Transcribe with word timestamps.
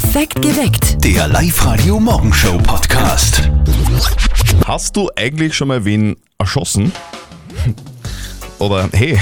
Perfekt 0.00 0.40
geweckt. 0.42 1.04
Der 1.04 1.26
Live-Radio 1.26 1.98
Morgenshow 1.98 2.56
Podcast. 2.58 3.50
Hast 4.64 4.94
du 4.94 5.10
eigentlich 5.16 5.56
schon 5.56 5.66
mal 5.66 5.84
wen 5.84 6.14
erschossen? 6.38 6.92
Oder 8.60 8.88
hey, 8.92 9.18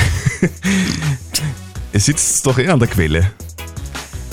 es 1.92 2.04
sitzt 2.04 2.46
doch 2.46 2.58
eh 2.58 2.68
an 2.68 2.78
der 2.78 2.88
Quelle. 2.88 3.30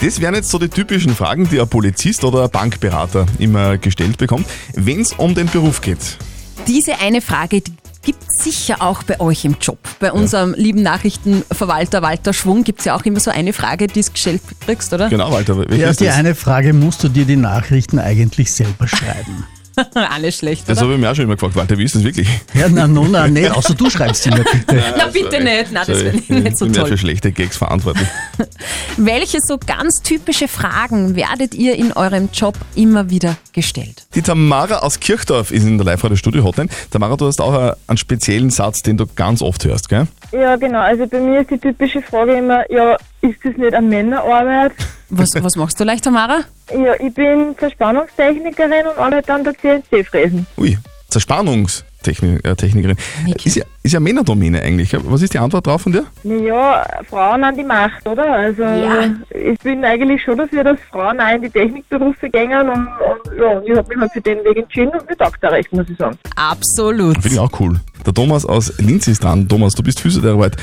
Das 0.02 0.20
wären 0.20 0.36
jetzt 0.36 0.50
so 0.50 0.60
die 0.60 0.68
typischen 0.68 1.16
Fragen, 1.16 1.48
die 1.48 1.62
ein 1.62 1.70
Polizist 1.70 2.26
oder 2.26 2.44
ein 2.44 2.50
Bankberater 2.50 3.26
immer 3.40 3.78
gestellt 3.78 4.18
bekommt, 4.18 4.46
wenn 4.74 5.00
es 5.00 5.14
um 5.14 5.34
den 5.34 5.48
Beruf 5.48 5.80
geht. 5.80 6.18
Diese 6.68 7.00
eine 7.00 7.22
Frage 7.22 7.62
die 7.62 7.72
gibt 8.04 8.24
sicher 8.32 8.82
auch 8.82 9.04
bei 9.04 9.20
euch 9.20 9.46
im 9.46 9.56
Job. 9.60 9.78
Bei 10.00 10.12
unserem 10.12 10.54
lieben 10.54 10.84
Nachrichtenverwalter 10.84 12.02
Walter 12.02 12.34
Schwung 12.34 12.64
gibt 12.64 12.80
es 12.80 12.86
ja 12.86 12.96
auch 12.96 13.04
immer 13.06 13.20
so 13.20 13.32
eine 13.32 13.54
Frage, 13.54 13.88
die 13.88 14.02
du 14.02 14.12
gestellt 14.12 14.42
kriegst, 14.66 14.94
oder? 14.94 15.10
Genau, 15.10 15.32
Walter, 15.32 15.58
welche 15.58 15.76
Ja, 15.82 15.90
ist 15.90 16.02
die 16.02 16.06
das? 16.06 16.16
eine 16.16 16.36
Frage 16.36 16.74
musst 16.74 17.04
du 17.04 17.10
dir 17.10 17.26
die 17.26 17.36
Nachrichten 17.38 18.00
eigentlich 18.00 18.52
selber 18.52 18.88
schreiben. 18.88 19.46
Alles 19.94 20.38
schlecht, 20.38 20.70
Das 20.70 20.80
habe 20.82 20.94
ich 20.94 21.00
mir 21.00 21.10
auch 21.10 21.16
schon 21.16 21.26
immer 21.26 21.36
gefragt, 21.36 21.56
Walter, 21.56 21.78
wie 21.78 21.84
ist 21.84 21.96
das 21.96 22.04
wirklich? 22.04 22.28
Ja, 22.54 22.70
na, 22.70 22.88
no, 22.88 23.06
na, 23.10 23.28
nee, 23.28 23.48
außer 23.50 23.74
du 23.74 23.90
schreibst 23.90 24.24
sie 24.24 24.30
mir 24.30 24.44
bitte. 24.44 24.84
Na 24.98 25.08
bitte 25.08 25.44
nicht, 25.44 25.72
na 25.72 25.84
das 25.84 25.98
Sorry, 26.00 26.24
wäre 26.28 26.42
nicht 26.42 26.58
so 26.58 26.66
ich 26.66 26.72
bin 26.72 26.80
ja 26.80 26.84
für 26.84 26.90
toll. 26.90 26.98
schlechte 26.98 27.32
Gags 27.32 27.58
verantwortlich. 27.58 28.08
Welche 28.98 29.40
so 29.42 29.58
ganz 29.58 30.02
typische 30.04 30.48
Fragen 30.48 31.16
werdet 31.16 31.56
ihr 31.56 31.76
in 31.76 31.92
eurem 31.94 32.30
Job 32.34 32.56
immer 32.76 33.10
wieder 33.10 33.36
gestellt? 33.52 34.06
Die 34.16 34.22
Tamara 34.22 34.80
aus 34.80 35.00
Kirchdorf 35.00 35.52
ist 35.52 35.64
in 35.64 35.78
der 35.78 35.86
Live-Radio-Studio-Hotline. 35.86 36.70
Tamara, 36.92 37.16
du 37.16 37.26
hast 37.28 37.42
auch 37.42 37.54
äh, 37.54 37.74
einen 37.88 37.98
speziellen 37.98 38.50
Satz, 38.52 38.84
den 38.84 38.98
du 38.98 39.06
ganz 39.16 39.42
oft 39.42 39.66
hörst, 39.66 39.90
gell? 39.90 40.08
Ja, 40.32 40.56
genau. 40.56 40.80
Also 40.82 41.08
bei 41.08 41.20
mir 41.20 41.42
ist 41.42 41.50
die 41.52 41.58
typische 41.58 42.02
Frage 42.02 42.34
immer, 42.34 42.70
ja, 42.72 42.96
ist 43.22 43.38
das 43.44 43.56
nicht 43.58 43.74
eine 43.74 43.88
Männerarbeit? 43.88 44.74
Was, 45.16 45.44
was 45.44 45.56
machst 45.56 45.80
du 45.80 45.84
leicht, 45.84 46.04
Tamara? 46.04 46.40
Ja, 46.72 46.94
ich 47.00 47.14
bin 47.14 47.56
Verspannungstechnikerin 47.56 48.88
und 48.88 48.98
arbeite 48.98 49.34
an 49.34 49.44
der 49.44 49.54
CNC-Fräsen. 49.58 50.46
Ui, 50.58 50.78
Zerspannungstechnikerin. 51.10 52.44
Äh, 52.44 52.56
Technikerin. 52.56 52.98
Ist, 53.44 53.56
ja, 53.56 53.64
ist 53.84 53.92
ja 53.94 54.00
Männerdomäne 54.00 54.62
eigentlich. 54.62 54.94
Was 55.06 55.22
ist 55.22 55.34
die 55.34 55.40
Antwort 55.40 55.66
drauf 55.68 55.84
von 55.84 55.92
dir? 55.92 56.06
Naja, 56.24 56.86
Frauen 57.10 57.44
an 57.44 57.56
die 57.56 57.64
Macht, 57.64 58.06
oder? 58.08 58.30
Also 58.34 58.64
Ja. 58.64 59.06
ich 59.30 59.58
bin 59.60 59.86
eigentlich 59.86 60.22
schon 60.22 60.38
dafür, 60.38 60.64
dass 60.64 60.78
Frauen 60.92 61.20
auch 61.22 61.34
in 61.36 61.44
die 61.44 61.50
Technikberufe 61.50 62.30
gehen 62.30 62.52
und, 62.52 62.70
und 62.70 63.40
ja, 63.40 63.62
ich 63.62 63.78
habe 63.78 63.88
mich 63.88 63.98
halt 64.00 64.12
für 64.12 64.22
den 64.22 64.40
Weg 64.44 64.58
entschieden 64.58 64.90
und 64.90 65.08
mir 65.10 65.16
taugt 65.18 65.38
da 65.42 65.50
recht, 65.50 65.72
muss 65.72 65.88
ich 65.90 65.98
sagen. 65.98 66.18
Absolut. 66.36 67.22
Finde 67.22 67.36
ich 67.36 67.40
auch 67.40 67.52
cool. 67.60 67.80
Der 68.06 68.14
Thomas 68.14 68.46
aus 68.46 68.74
Linz 68.80 69.08
ist 69.08 69.24
dran. 69.24 69.48
Thomas, 69.48 69.74
du 69.76 69.84
bist 69.84 70.00
Physiotherapeut. 70.02 70.58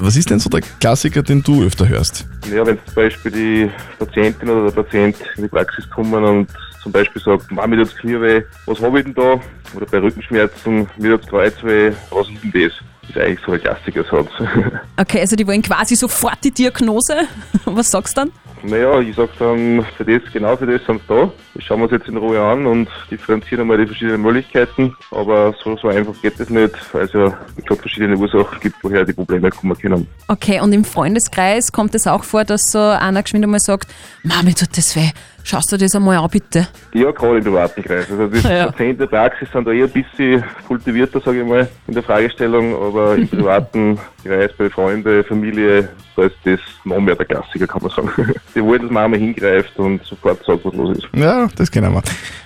Was 0.00 0.16
ist 0.16 0.30
denn 0.30 0.38
so 0.38 0.48
der 0.48 0.60
Klassiker, 0.80 1.22
den 1.22 1.42
du 1.42 1.64
öfter 1.64 1.88
hörst? 1.88 2.26
Ja, 2.52 2.64
wenn 2.64 2.78
zum 2.86 2.94
Beispiel 2.94 3.32
die 3.32 3.70
Patientin 3.98 4.48
oder 4.48 4.70
der 4.70 4.82
Patient 4.82 5.16
in 5.36 5.42
die 5.42 5.48
Praxis 5.48 5.88
kommen 5.90 6.22
und 6.24 6.48
zum 6.82 6.92
Beispiel 6.92 7.20
sagt, 7.20 7.50
Mama, 7.50 7.66
mir 7.66 7.78
tut's 7.78 7.96
Knie 7.96 8.20
weh, 8.20 8.42
was 8.66 8.80
habe 8.80 8.98
ich 9.00 9.04
denn 9.04 9.14
da? 9.14 9.40
Oder 9.74 9.86
bei 9.90 9.98
Rückenschmerzen, 9.98 10.88
mir 10.98 11.10
tut's 11.18 11.28
Kreuz 11.28 11.54
weh, 11.62 11.92
was 12.10 12.28
ist 12.28 12.42
denn 12.44 12.52
das? 12.52 12.72
Das 13.02 13.10
ist 13.10 13.18
eigentlich 13.18 13.40
so 13.44 13.52
ein 13.52 13.60
Klassikersatz. 13.60 14.28
Okay, 15.00 15.20
also 15.20 15.36
die 15.36 15.46
wollen 15.46 15.62
quasi 15.62 15.94
sofort 15.96 16.38
die 16.44 16.50
Diagnose. 16.50 17.14
Was 17.64 17.90
sagst 17.90 18.16
du 18.16 18.22
dann? 18.22 18.32
Naja, 18.62 19.00
ich 19.00 19.16
sag 19.16 19.30
dann, 19.38 19.84
für 19.96 20.04
das, 20.04 20.22
genau 20.32 20.56
für 20.56 20.66
das 20.66 20.84
sind 20.86 21.00
sie 21.00 21.06
da. 21.08 21.30
Das 21.54 21.64
schauen 21.64 21.80
wir 21.80 21.84
uns 21.84 21.92
jetzt 21.92 22.08
in 22.08 22.16
Ruhe 22.16 22.40
an 22.40 22.66
und 22.66 22.88
differenzieren 23.10 23.62
einmal 23.62 23.78
die 23.78 23.86
verschiedenen 23.86 24.22
Möglichkeiten. 24.22 24.94
Aber 25.10 25.54
so, 25.62 25.76
so 25.76 25.88
einfach 25.88 26.14
geht 26.22 26.38
das 26.38 26.50
nicht, 26.50 26.74
weil 26.92 27.04
es 27.04 27.12
ja, 27.12 27.36
ich 27.56 27.64
glaube, 27.64 27.82
verschiedene 27.82 28.16
Ursachen 28.16 28.60
gibt, 28.60 28.76
woher 28.82 29.04
die 29.04 29.12
Probleme 29.12 29.50
kommen 29.50 29.76
können. 29.78 30.06
Okay, 30.28 30.60
und 30.60 30.72
im 30.72 30.84
Freundeskreis 30.84 31.72
kommt 31.72 31.94
es 31.94 32.06
auch 32.06 32.24
vor, 32.24 32.44
dass 32.44 32.70
so 32.70 32.78
einer 32.78 33.22
geschwind 33.22 33.44
einmal 33.44 33.60
sagt, 33.60 33.88
Mami, 34.22 34.54
tut 34.54 34.76
das 34.76 34.94
weh. 34.96 35.10
Schaust 35.48 35.72
du 35.72 35.78
das 35.78 35.94
einmal 35.94 36.18
an, 36.18 36.28
bitte? 36.30 36.68
Ja, 36.92 37.10
gerade 37.10 37.38
im 37.38 37.44
privaten 37.44 37.82
Kreis. 37.82 38.06
Also 38.10 38.26
die 38.26 38.38
Ja. 38.46 38.66
Patienten 38.66 38.98
der 38.98 39.06
Praxis 39.06 39.48
sind 39.50 39.66
da 39.66 39.70
eher 39.72 39.86
ein 39.86 39.90
bisschen 39.90 40.44
kultivierter, 40.66 41.22
sage 41.22 41.40
ich 41.40 41.46
mal, 41.46 41.66
in 41.86 41.94
der 41.94 42.02
Fragestellung, 42.02 42.74
aber 42.74 43.14
im 43.14 43.26
privaten 43.28 43.98
Kreis 44.22 44.50
bei 44.58 44.68
Freunde, 44.68 45.24
Familie, 45.24 45.88
da 46.16 46.24
ist 46.24 46.34
das 46.44 46.60
noch 46.84 47.00
mehr 47.00 47.14
der 47.14 47.24
Klassiker, 47.24 47.66
kann 47.66 47.80
man 47.80 47.90
sagen. 47.90 48.34
Die 48.54 48.62
wollen, 48.62 48.82
dass 48.82 48.90
man 48.90 49.04
einmal 49.04 49.20
hingreift 49.20 49.78
und 49.78 50.04
sofort 50.04 50.44
sagt, 50.44 50.66
was 50.66 50.74
los 50.74 50.98
ist. 50.98 51.08
Ja, 51.16 51.48
das 51.56 51.70
kennen 51.70 51.94
wir. 51.94 52.02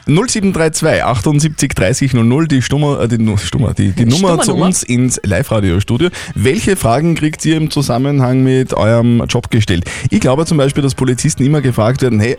0732 0.07 1.03
78 1.03 1.75
30 1.75 2.15
00, 2.15 2.47
die, 2.49 2.63
Stummer, 2.63 3.01
äh, 3.01 3.09
die, 3.09 3.37
Stummer, 3.39 3.75
die, 3.75 3.93
die 3.93 4.05
Nummer 4.05 4.39
zu 4.41 4.55
uns 4.55 4.83
ins 4.83 5.21
Live-Radio-Studio. 5.25 6.11
Welche 6.35 6.77
Fragen 6.77 7.15
kriegt 7.15 7.45
ihr 7.45 7.57
im 7.57 7.71
Zusammenhang 7.71 8.45
mit 8.45 8.75
eurem 8.75 9.25
Job 9.29 9.51
gestellt? 9.51 9.85
Ich 10.11 10.21
glaube 10.21 10.45
zum 10.45 10.59
Beispiel, 10.59 10.83
dass 10.83 10.95
Polizisten 10.95 11.45
immer 11.45 11.61
gefragt 11.61 12.03
werden, 12.03 12.21
hey, 12.21 12.37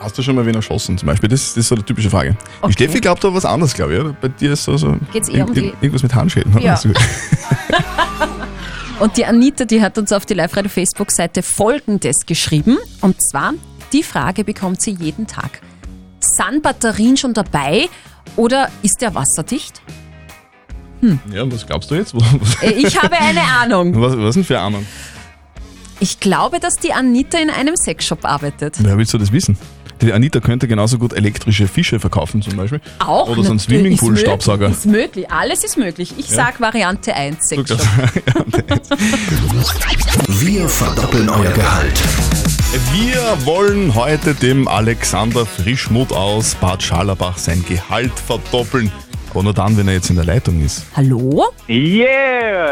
hast 0.00 0.16
du 0.18 0.22
schon 0.22 0.34
mal 0.36 0.44
wen 0.46 0.54
erschossen? 0.54 0.98
Zum 0.98 1.06
Beispiel, 1.06 1.28
das, 1.28 1.54
das 1.54 1.56
ist 1.58 1.68
so 1.68 1.74
eine 1.74 1.84
typische 1.84 2.10
Frage. 2.10 2.36
Okay. 2.60 2.68
Die 2.68 2.72
Steffi 2.72 3.00
glaubt 3.00 3.22
da 3.24 3.32
was 3.32 3.44
anderes, 3.44 3.74
glaube 3.74 3.94
ich. 3.94 4.00
Oder? 4.00 4.12
Bei 4.20 4.28
dir 4.28 4.52
ist 4.52 4.64
so, 4.64 4.76
so 4.76 4.96
Geht's 5.12 5.28
eher 5.28 5.46
um 5.46 5.54
die- 5.54 5.72
irgendwas 5.80 6.02
mit 6.02 6.14
Handschellen. 6.14 6.52
oder? 6.54 6.62
Ja. 6.64 6.76
So. 6.76 6.90
Und 9.00 9.16
die 9.16 9.24
Anita, 9.24 9.64
die 9.64 9.80
hat 9.80 9.96
uns 9.96 10.12
auf 10.12 10.26
die 10.26 10.34
Live-Radio-Facebook-Seite 10.34 11.42
Folgendes 11.42 12.26
geschrieben. 12.26 12.78
Und 13.00 13.22
zwar, 13.22 13.52
die 13.92 14.02
Frage 14.02 14.42
bekommt 14.42 14.82
sie 14.82 14.90
jeden 14.90 15.28
Tag. 15.28 15.60
Sind 16.20 16.62
Batterien 16.62 17.16
schon 17.16 17.32
dabei 17.32 17.88
oder 18.34 18.68
ist 18.82 19.00
der 19.00 19.14
wasserdicht? 19.14 19.80
Ja, 21.32 21.42
und 21.44 21.54
was 21.54 21.64
glaubst 21.64 21.92
du 21.92 21.94
jetzt? 21.94 22.12
Äh, 22.62 22.70
Ich 22.72 23.00
habe 23.00 23.16
eine 23.16 23.42
Ahnung. 23.42 24.00
was, 24.00 24.18
was 24.18 24.34
denn 24.34 24.42
für 24.42 24.58
Ahnung? 24.58 24.84
Ich 26.00 26.18
glaube, 26.18 26.58
dass 26.58 26.74
die 26.76 26.92
Anita 26.92 27.38
in 27.38 27.50
einem 27.50 27.76
Sexshop 27.76 28.24
arbeitet. 28.24 28.78
Wer 28.80 28.98
willst 28.98 29.14
du 29.14 29.18
das 29.18 29.30
wissen? 29.30 29.56
Die 30.00 30.12
Anita 30.12 30.40
könnte 30.40 30.68
genauso 30.68 30.98
gut 30.98 31.12
elektrische 31.12 31.66
Fische 31.66 31.98
verkaufen 31.98 32.40
zum 32.42 32.56
Beispiel. 32.56 32.80
Auch 33.00 33.28
Oder 33.28 33.42
so 33.42 33.50
ein 33.50 33.56
natürlich. 33.56 33.98
Swimmingpool-Staubsauger. 33.98 34.68
Ist 34.68 34.86
möglich, 34.86 35.04
ist 35.04 35.16
möglich. 35.16 35.30
alles 35.30 35.64
ist 35.64 35.76
möglich. 35.76 36.14
Ich 36.18 36.26
sag 36.28 36.60
Variante 36.60 37.14
1, 37.14 37.50
Guck 37.56 37.66
das. 37.66 37.82
Sexshop. 37.82 38.46
Wir 40.28 40.68
verdoppeln 40.68 41.28
euer 41.28 41.52
Gehalt. 41.52 42.00
Wir 42.92 43.46
wollen 43.46 43.94
heute 43.94 44.34
dem 44.34 44.68
Alexander 44.68 45.46
Frischmuth 45.46 46.12
aus 46.12 46.54
Bad 46.54 46.82
Scharlabach 46.82 47.38
sein 47.38 47.64
Gehalt 47.66 48.12
verdoppeln. 48.26 48.92
Aber 49.30 49.42
nur 49.42 49.52
dann, 49.54 49.76
wenn 49.76 49.88
er 49.88 49.94
jetzt 49.94 50.10
in 50.10 50.16
der 50.16 50.24
Leitung 50.24 50.64
ist. 50.64 50.84
Hallo? 50.96 51.46
Yeah! 51.68 52.70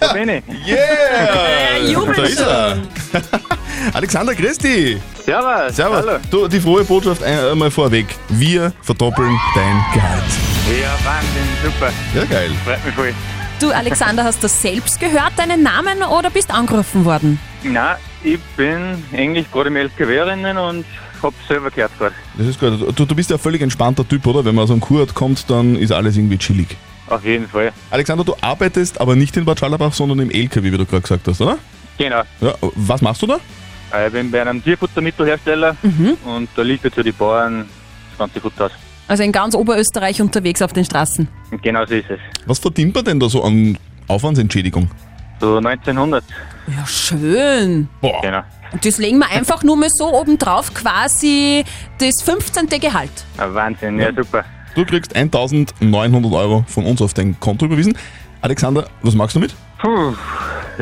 Da 0.00 0.12
bin 0.12 0.28
ich. 0.28 0.42
Yeah! 0.66 1.90
jubelt 1.92 2.18
da 2.18 2.22
ist 2.24 2.40
er. 2.40 2.78
Alexander 3.92 4.34
Christi. 4.34 4.98
Servus. 5.24 5.76
Servus. 5.76 5.96
Hallo. 6.06 6.18
Du, 6.30 6.48
die 6.48 6.60
frohe 6.60 6.84
Botschaft 6.84 7.22
ein- 7.22 7.38
einmal 7.38 7.70
vorweg. 7.70 8.06
Wir 8.28 8.72
verdoppeln 8.82 9.36
dein 9.54 9.84
Gehalt. 9.94 10.22
Ja, 10.80 10.96
Wahnsinn, 11.04 11.48
super. 11.62 11.92
Ja, 12.14 12.24
geil. 12.24 12.50
Freut 12.64 12.84
mich 12.84 12.94
voll. 12.94 13.14
Du, 13.60 13.70
Alexander, 13.70 14.24
hast 14.24 14.42
du 14.42 14.48
selbst 14.48 14.98
gehört, 14.98 15.32
deinen 15.36 15.62
Namen, 15.62 16.02
oder 16.02 16.30
bist 16.30 16.50
angerufen 16.52 17.04
worden? 17.04 17.38
Nein, 17.62 17.96
ich 18.24 18.40
bin 18.56 19.02
eigentlich 19.12 19.50
gerade 19.52 19.68
im 19.68 19.76
LKW-Rennen 19.76 20.58
und 20.58 20.84
hab 21.22 21.34
selber 21.46 21.70
gehört 21.70 21.92
gerade. 21.98 22.14
Das 22.36 22.46
ist 22.46 22.58
gut. 22.58 22.98
Du, 22.98 23.04
du 23.04 23.14
bist 23.14 23.30
ja 23.30 23.36
ein 23.36 23.40
völlig 23.40 23.62
entspannter 23.62 24.06
Typ, 24.08 24.26
oder? 24.26 24.44
Wenn 24.44 24.54
man 24.56 24.64
aus 24.64 24.70
einem 24.70 24.80
Kurt 24.80 25.14
kommt, 25.14 25.48
dann 25.48 25.76
ist 25.76 25.92
alles 25.92 26.16
irgendwie 26.16 26.38
chillig. 26.38 26.76
Auf 27.08 27.24
jeden 27.24 27.48
Fall. 27.48 27.72
Alexander, 27.90 28.24
du 28.24 28.34
arbeitest 28.40 29.00
aber 29.00 29.14
nicht 29.14 29.36
in 29.36 29.44
Bad 29.44 29.60
Scharlabach, 29.60 29.92
sondern 29.92 30.18
im 30.20 30.30
LKW, 30.30 30.72
wie 30.72 30.78
du 30.78 30.86
gerade 30.86 31.02
gesagt 31.02 31.28
hast, 31.28 31.40
oder? 31.40 31.58
Genau. 31.98 32.22
Ja, 32.40 32.54
was 32.74 33.00
machst 33.02 33.22
du 33.22 33.26
da? 33.26 33.38
Äh, 33.92 34.06
Ich 34.08 34.12
bin 34.12 34.30
bei 34.30 34.40
einem 34.42 34.62
Tierfuttermittelhersteller 34.62 35.76
und 36.24 36.48
da 36.56 36.62
liefert 36.62 36.94
für 36.94 37.02
die 37.04 37.12
Bauern 37.12 37.66
das 38.10 38.18
ganze 38.18 38.40
Futter 38.40 38.66
aus. 38.66 38.72
Also 39.08 39.22
in 39.24 39.32
ganz 39.32 39.54
Oberösterreich 39.54 40.22
unterwegs 40.22 40.62
auf 40.62 40.72
den 40.72 40.84
Straßen. 40.84 41.28
Genau 41.62 41.84
so 41.84 41.94
ist 41.94 42.08
es. 42.10 42.20
Was 42.46 42.58
verdient 42.58 42.94
man 42.94 43.04
denn 43.04 43.20
da 43.20 43.28
so 43.28 43.42
an 43.42 43.76
Aufwandsentschädigung? 44.08 44.88
So 45.40 45.56
1900. 45.58 46.24
Ja, 46.68 46.86
schön. 46.86 47.88
Boah. 48.00 48.20
Genau. 48.22 48.42
Und 48.72 48.86
das 48.86 48.96
legen 48.98 49.18
wir 49.18 49.28
einfach 49.30 49.62
nur 49.64 49.76
mal 49.76 49.90
so 49.90 50.06
obendrauf, 50.14 50.72
quasi 50.72 51.64
das 51.98 52.22
15. 52.22 52.68
Gehalt. 52.80 53.10
Ein 53.36 53.52
Wahnsinn, 53.54 53.98
ja, 53.98 54.10
super. 54.14 54.44
Du 54.74 54.86
kriegst 54.86 55.14
1900 55.14 56.32
Euro 56.32 56.64
von 56.68 56.86
uns 56.86 57.02
auf 57.02 57.12
dein 57.12 57.38
Konto 57.38 57.66
überwiesen. 57.66 57.98
Alexander, 58.40 58.86
was 59.02 59.14
machst 59.14 59.36
du 59.36 59.40
mit? 59.40 59.54
Puh. 59.78 60.14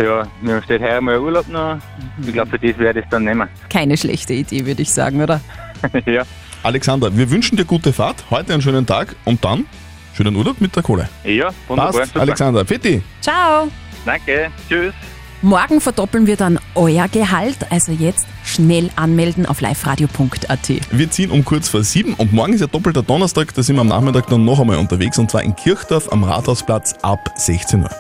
Ja, 0.03 0.27
mir 0.41 0.63
steht 0.63 0.81
heuer 0.81 1.01
mal 1.01 1.19
Urlaub 1.19 1.49
noch. 1.49 1.79
Ich 2.25 2.33
glaube, 2.33 2.51
für 2.51 2.59
das 2.59 2.79
werde 2.79 3.01
ich 3.01 3.05
es 3.05 3.11
dann 3.11 3.25
nehmen. 3.25 3.49
Keine 3.69 3.97
schlechte 3.97 4.33
Idee, 4.33 4.65
würde 4.65 4.83
ich 4.83 4.91
sagen, 4.91 5.23
oder? 5.23 5.41
ja. 6.07 6.23
Alexander, 6.63 7.15
wir 7.17 7.31
wünschen 7.31 7.57
dir 7.57 7.65
gute 7.65 7.93
Fahrt, 7.93 8.25
heute 8.31 8.53
einen 8.53 8.63
schönen 8.63 8.87
Tag 8.87 9.15
und 9.25 9.45
dann 9.45 9.67
schönen 10.15 10.37
Urlaub 10.37 10.61
mit 10.61 10.75
der 10.75 10.83
Kohle. 10.83 11.09
Ja, 11.25 11.51
wunderbar. 11.69 11.93
Passt, 11.93 12.07
super. 12.13 12.21
Alexander. 12.21 12.65
Fetti. 12.65 13.03
Ciao. 13.21 13.69
Danke. 14.05 14.51
Tschüss. 14.69 14.95
Morgen 15.43 15.81
verdoppeln 15.81 16.27
wir 16.27 16.37
dann 16.37 16.59
euer 16.75 17.09
Gehalt, 17.09 17.57
also 17.71 17.93
jetzt 17.93 18.27
schnell 18.45 18.91
anmelden 18.97 19.47
auf 19.47 19.63
liveradio.at. 19.63 20.71
Wir 20.91 21.11
ziehen 21.11 21.31
um 21.31 21.47
kurz 21.47 21.71
vor 21.71 21.83
sieben 21.83 22.13
und 22.13 22.35
morgen 22.35 22.53
ist 22.53 22.61
ja 22.61 22.67
doppelter 22.67 23.03
Donnerstag, 23.03 23.55
da 23.55 23.63
sind 23.63 23.77
wir 23.77 23.81
am 23.81 23.89
Nachmittag 23.89 24.27
dann 24.27 24.45
noch 24.45 24.61
einmal 24.61 24.77
unterwegs 24.77 25.19
und 25.19 25.31
zwar 25.31 25.43
in 25.43 25.57
Kirchdorf 25.57 26.13
am 26.13 26.25
Rathausplatz 26.25 26.95
ab 27.01 27.33
16 27.37 27.83
Uhr. 27.83 27.91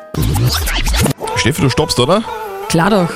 Steffi, 1.40 1.62
du 1.62 1.70
stoppst, 1.70 1.98
oder? 1.98 2.22
Klar 2.68 2.90
doch. 2.90 3.10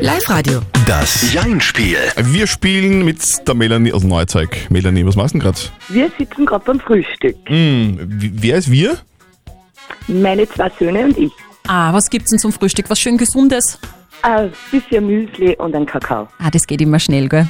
Live-Radio. 0.00 0.60
Das 0.86 1.32
Jein-Spiel. 1.32 1.96
Wir 2.16 2.46
spielen 2.46 3.04
mit 3.04 3.18
der 3.48 3.54
Melanie 3.54 3.92
aus 3.92 4.02
Neuzeug. 4.04 4.56
Melanie, 4.68 5.04
was 5.06 5.16
machst 5.16 5.34
du 5.34 5.38
denn 5.38 5.44
gerade? 5.46 5.58
Wir 5.88 6.10
sitzen 6.18 6.44
gerade 6.44 6.64
beim 6.64 6.78
Frühstück. 6.80 7.36
Hm, 7.46 7.98
wie- 8.20 8.32
wer 8.34 8.58
ist 8.58 8.70
wir? 8.70 8.98
Meine 10.06 10.48
zwei 10.48 10.70
Söhne 10.78 11.04
und 11.06 11.18
ich. 11.18 11.32
Ah, 11.66 11.92
was 11.92 12.10
gibt's 12.10 12.30
denn 12.30 12.38
zum 12.38 12.52
Frühstück? 12.52 12.88
Was 12.90 13.00
schön 13.00 13.16
Gesundes? 13.16 13.78
Ein 14.22 14.52
bisschen 14.70 15.06
Müsli 15.06 15.56
und 15.56 15.74
ein 15.74 15.86
Kakao. 15.86 16.28
Ah, 16.38 16.50
das 16.50 16.66
geht 16.66 16.80
immer 16.80 16.98
schnell, 16.98 17.28
gell? 17.28 17.46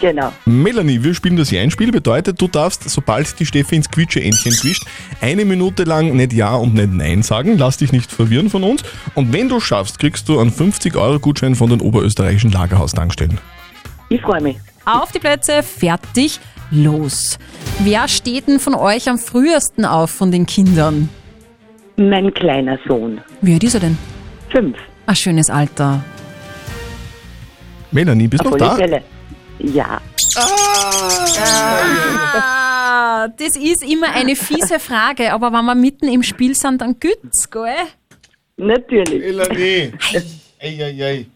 Genau. 0.00 0.32
Melanie, 0.44 1.02
wir 1.02 1.14
spielen 1.14 1.36
das 1.36 1.50
Jein-Spiel. 1.50 1.90
Bedeutet, 1.90 2.40
du 2.40 2.48
darfst, 2.48 2.88
sobald 2.88 3.38
die 3.40 3.46
Steffi 3.46 3.76
ins 3.76 3.90
Quietsche-Entchen 3.90 4.52
quitscht, 4.52 4.84
eine 5.20 5.44
Minute 5.44 5.84
lang 5.84 6.14
nicht 6.14 6.32
Ja 6.32 6.54
und 6.54 6.74
nicht 6.74 6.92
Nein 6.92 7.22
sagen. 7.22 7.58
Lass 7.58 7.78
dich 7.78 7.92
nicht 7.92 8.10
verwirren 8.10 8.50
von 8.50 8.62
uns. 8.62 8.82
Und 9.14 9.32
wenn 9.32 9.48
du 9.48 9.60
schaffst, 9.60 9.98
kriegst 9.98 10.28
du 10.28 10.38
einen 10.38 10.52
50-Euro-Gutschein 10.52 11.54
von 11.54 11.70
den 11.70 11.80
oberösterreichischen 11.80 12.52
Lagerhaus-Tankstellen. 12.52 13.38
Ich 14.08 14.20
freue 14.22 14.40
mich. 14.40 14.56
Auf 14.84 15.12
die 15.12 15.18
Plätze, 15.18 15.62
fertig, 15.62 16.40
los. 16.70 17.38
Wer 17.80 18.08
steht 18.08 18.48
denn 18.48 18.58
von 18.58 18.74
euch 18.74 19.08
am 19.08 19.18
frühesten 19.18 19.84
auf 19.84 20.10
von 20.10 20.30
den 20.30 20.46
Kindern? 20.46 21.08
Mein 21.96 22.32
kleiner 22.32 22.78
Sohn. 22.86 23.20
Wie 23.40 23.54
alt 23.54 23.64
ist 23.64 23.74
er 23.74 23.80
denn? 23.80 23.98
Fünf. 24.50 24.76
Ein 25.06 25.16
schönes 25.16 25.50
Alter. 25.50 26.04
Melanie, 27.90 28.28
bist 28.28 28.44
du 28.44 28.50
noch 28.50 28.56
da? 28.56 28.76
Fälle. 28.76 29.02
Ja. 29.58 30.00
Ah, 32.40 33.28
das 33.28 33.56
ist 33.56 33.82
immer 33.82 34.12
eine 34.14 34.36
fiese 34.36 34.78
Frage, 34.78 35.32
aber 35.32 35.52
wenn 35.52 35.64
wir 35.64 35.74
mitten 35.74 36.08
im 36.08 36.22
Spiel 36.22 36.54
sind, 36.54 36.80
dann 36.80 37.00
güt's, 37.00 37.50
gell? 37.50 37.74
Natürlich. 38.56 39.20
Melanie. 39.20 39.92
Ei, 40.60 40.76
ei, 40.82 41.04
ei. 41.04 41.26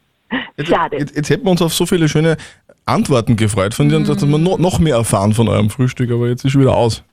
Jetzt, 0.57 0.69
Schade. 0.69 0.99
jetzt, 0.99 1.15
jetzt 1.15 1.31
hätten 1.31 1.45
wir 1.45 1.53
uns 1.53 1.63
auf 1.63 1.73
so 1.73 1.87
viele 1.87 2.09
schöne 2.09 2.37
Antworten 2.87 3.37
gefreut 3.37 3.73
von 3.73 3.89
dir 3.89 3.97
und 3.97 4.09
dass 4.09 4.21
wir 4.21 4.39
noch, 4.39 4.59
noch 4.59 4.81
mehr 4.81 4.97
erfahren 4.97 5.33
von 5.33 5.47
eurem 5.49 5.71
Frühstück, 5.71 6.11
aber 6.11 6.27
jetzt 6.29 6.45
ist 6.45 6.51
schon 6.51 6.63
wieder 6.63 6.75
aus. 6.75 7.05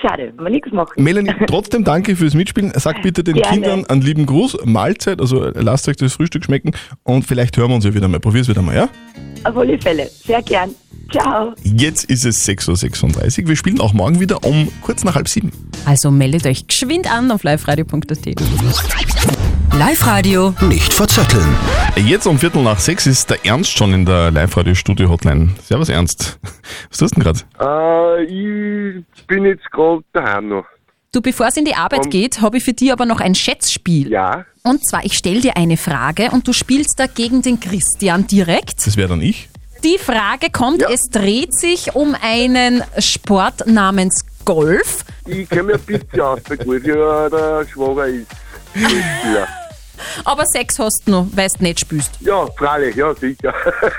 Schade, 0.00 0.32
man 0.36 0.52
nichts 0.52 0.72
machen. 0.72 1.02
Melanie, 1.02 1.32
trotzdem 1.46 1.84
danke 1.84 2.16
fürs 2.16 2.34
Mitspielen. 2.34 2.72
Sag 2.76 3.02
bitte 3.02 3.22
den 3.22 3.34
Gerne. 3.34 3.50
Kindern 3.50 3.86
einen 3.86 4.02
lieben 4.02 4.26
Gruß, 4.26 4.58
Mahlzeit, 4.64 5.20
also 5.20 5.50
lasst 5.54 5.88
euch 5.88 5.96
das 5.96 6.14
Frühstück 6.14 6.44
schmecken 6.44 6.72
und 7.02 7.24
vielleicht 7.24 7.56
hören 7.56 7.70
wir 7.70 7.74
uns 7.76 7.84
ja 7.84 7.94
wieder 7.94 8.08
mal. 8.08 8.20
Probier's 8.20 8.48
wieder 8.48 8.62
mal, 8.62 8.74
ja? 8.74 8.88
Auf 9.44 9.56
alle 9.56 9.78
Fälle. 9.78 10.08
Sehr 10.08 10.42
gern. 10.42 10.70
Ciao. 11.10 11.52
Jetzt 11.62 12.04
ist 12.04 12.24
es 12.24 12.48
6.36 12.48 13.42
Uhr. 13.42 13.48
Wir 13.48 13.56
spielen 13.56 13.80
auch 13.80 13.92
morgen 13.92 14.20
wieder 14.20 14.44
um 14.44 14.68
kurz 14.80 15.04
nach 15.04 15.14
halb 15.14 15.28
sieben. 15.28 15.52
Also 15.84 16.10
meldet 16.10 16.46
euch 16.46 16.66
geschwind 16.66 17.12
an 17.12 17.30
auf 17.30 17.42
liveradio.at. 17.42 19.61
Live-Radio. 19.74 20.54
Nicht 20.60 20.92
verzetteln. 20.92 21.56
Jetzt 21.96 22.26
um 22.26 22.38
Viertel 22.38 22.62
nach 22.62 22.78
sechs 22.78 23.06
ist 23.06 23.30
der 23.30 23.44
Ernst 23.46 23.70
schon 23.76 23.94
in 23.94 24.04
der 24.04 24.30
Live-Radio-Studio-Hotline. 24.30 25.50
Servus 25.62 25.88
Ernst. 25.88 26.38
Was 26.90 26.98
tust 26.98 27.16
du 27.16 27.20
denn 27.20 27.24
gerade? 27.24 27.40
Äh, 27.58 28.24
ich 28.24 29.26
bin 29.26 29.44
jetzt 29.46 29.70
gerade 29.70 30.02
daheim 30.12 30.48
noch. 30.48 30.64
Du, 31.12 31.20
bevor 31.22 31.46
es 31.48 31.56
in 31.56 31.64
die 31.64 31.74
Arbeit 31.74 32.04
Um- 32.04 32.10
geht, 32.10 32.40
habe 32.42 32.58
ich 32.58 32.64
für 32.64 32.72
dich 32.74 32.92
aber 32.92 33.06
noch 33.06 33.20
ein 33.20 33.34
Schätzspiel. 33.34 34.10
Ja, 34.10 34.44
Und 34.62 34.86
zwar, 34.86 35.04
ich 35.04 35.14
stelle 35.16 35.40
dir 35.40 35.56
eine 35.56 35.76
Frage 35.76 36.30
und 36.30 36.46
du 36.46 36.52
spielst 36.52 36.98
da 37.00 37.06
gegen 37.06 37.40
den 37.42 37.58
Christian 37.58 38.26
direkt. 38.26 38.86
Das 38.86 38.96
wäre 38.96 39.08
dann 39.08 39.20
ich. 39.22 39.48
Die 39.84 39.98
Frage 39.98 40.50
kommt, 40.52 40.82
Ja. 40.82 40.90
es 40.90 41.08
dreht 41.10 41.54
sich 41.54 41.94
um 41.94 42.14
einen 42.22 42.82
Sport 42.98 43.66
namens 43.66 44.24
Golf. 44.44 45.04
ich 45.26 45.48
kenne 45.48 45.62
mich 45.64 45.74
ein 45.76 45.80
bisschen 45.86 46.20
aus 46.20 46.40
bei 46.48 46.56
Golf. 46.56 46.84
Ja, 46.86 47.28
der 47.30 47.66
Schwager 47.72 48.06
ist 48.06 48.26
Golfspieler. 48.74 49.48
Aber 50.24 50.44
Sex 50.46 50.78
hast 50.78 51.02
du 51.06 51.10
noch, 51.12 51.26
weil 51.34 51.48
du 51.56 51.62
nicht 51.64 51.80
spielst. 51.80 52.12
Ja, 52.20 52.46
freilich, 52.56 52.96
ja, 52.96 53.14
sicher. 53.14 53.52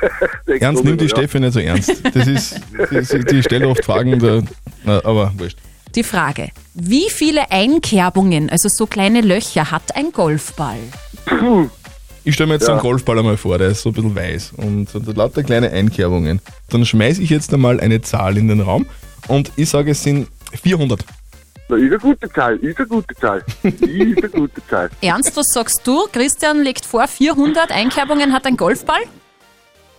Ernst, 0.59 0.83
nimm 0.83 0.97
die 0.97 1.05
ja. 1.05 1.09
Steffi 1.09 1.39
nicht 1.39 1.53
so 1.53 1.59
ernst. 1.59 1.91
Das 2.13 2.27
ist, 2.27 2.55
die, 2.91 3.17
die, 3.19 3.25
die 3.25 3.43
stellt 3.43 3.65
oft 3.65 3.83
Fragen, 3.83 4.19
da, 4.19 4.41
na, 4.83 5.03
aber 5.05 5.31
wurscht. 5.37 5.57
Die 5.95 6.03
Frage, 6.03 6.49
wie 6.73 7.09
viele 7.09 7.51
Einkerbungen, 7.51 8.49
also 8.49 8.67
so 8.69 8.87
kleine 8.87 9.21
Löcher, 9.21 9.69
hat 9.71 9.95
ein 9.95 10.11
Golfball? 10.11 10.77
Ich 12.23 12.33
stelle 12.35 12.47
mir 12.47 12.53
jetzt 12.55 12.65
so 12.65 12.71
Ja. 12.71 12.77
einen 12.77 12.81
Golfball 12.81 13.19
einmal 13.19 13.37
vor, 13.37 13.57
der 13.57 13.69
ist 13.69 13.81
so 13.81 13.89
ein 13.89 13.93
bisschen 13.93 14.15
weiß 14.15 14.53
und, 14.57 14.93
und 14.95 15.07
hat 15.07 15.17
lauter 15.17 15.43
kleine 15.43 15.69
Einkerbungen. 15.71 16.41
Dann 16.69 16.85
schmeiße 16.85 17.21
ich 17.21 17.29
jetzt 17.29 17.53
einmal 17.53 17.79
eine 17.79 18.01
Zahl 18.01 18.37
in 18.37 18.47
den 18.47 18.61
Raum 18.61 18.85
und 19.27 19.51
ich 19.55 19.69
sage, 19.69 19.91
es 19.91 20.01
sind 20.03 20.27
400. 20.63 21.03
Na, 21.73 21.79
ist 21.79 21.91
eine 21.91 21.97
gute 21.97 22.29
Zahl, 22.29 22.57
ist 22.57 22.77
eine 22.77 22.87
gute 22.87 23.15
Zahl. 23.15 23.43
ist 23.63 23.83
eine 23.83 24.29
gute 24.29 24.67
Zahl. 24.67 24.89
Ernst, 25.01 25.35
was 25.35 25.47
sagst 25.47 25.81
du? 25.85 26.05
Christian 26.11 26.61
legt 26.61 26.85
vor, 26.85 27.07
400 27.07 27.71
Einkerbungen 27.71 28.31
hat 28.31 28.45
ein 28.45 28.57
Golfball? 28.57 29.01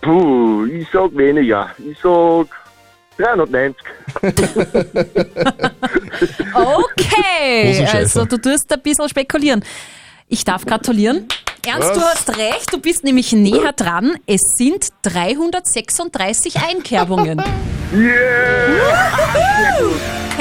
Puh, 0.01 0.65
ich 0.65 0.87
sag 0.91 1.15
weniger. 1.17 1.71
Ich 1.77 1.97
sag 2.01 2.47
390. 3.17 3.75
Okay, 6.55 7.85
also 7.91 8.23
du 8.23 8.37
tust 8.37 8.71
ein 8.71 8.81
bisschen 8.81 9.09
spekulieren. 9.09 9.61
Ich 10.29 10.45
darf 10.45 10.65
gratulieren. 10.65 11.27
Ernst, 11.67 11.95
du 11.95 11.99
Was? 11.99 12.15
hast 12.15 12.37
recht, 12.37 12.71
du 12.71 12.79
bist 12.79 13.03
nämlich 13.03 13.33
näher 13.33 13.73
dran. 13.73 14.17
Es 14.25 14.41
sind 14.55 14.87
336 15.01 16.55
Einkerbungen. 16.69 17.43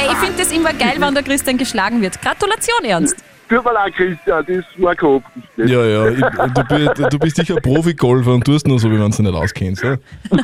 Hey, 0.04 0.12
ich 0.12 0.18
finde 0.18 0.38
das 0.38 0.52
immer 0.52 0.72
geil, 0.74 0.94
wenn 0.98 1.14
der 1.14 1.22
Christian 1.22 1.56
geschlagen 1.56 2.02
wird. 2.02 2.20
Gratulation, 2.20 2.84
Ernst. 2.84 3.16
Tut 3.48 3.62
mir 3.64 3.72
leid, 3.74 3.94
Christian, 3.94 4.44
das 4.46 4.64
war 4.78 5.22
nicht. 5.56 5.70
Ja, 5.70 5.84
ja, 5.84 6.08
ich, 6.08 6.18
du, 6.54 6.64
bi- 6.64 7.08
du 7.10 7.18
bist 7.18 7.36
sicher 7.36 7.56
Profi-Golfer 7.56 8.32
und 8.34 8.44
tust 8.44 8.66
nur 8.66 8.78
so, 8.80 8.90
wie 8.90 8.96
man 8.96 9.10
es 9.10 9.18
nicht 9.18 9.34
auskennst. 9.34 9.82
Ja? 9.82 9.96